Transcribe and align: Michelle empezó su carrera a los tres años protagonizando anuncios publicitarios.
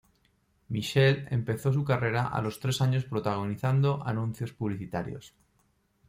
Michelle 0.69 1.27
empezó 1.29 1.71
su 1.71 1.83
carrera 1.83 2.25
a 2.29 2.41
los 2.41 2.59
tres 2.59 2.81
años 2.81 3.05
protagonizando 3.05 4.01
anuncios 4.03 4.51
publicitarios. 4.51 5.35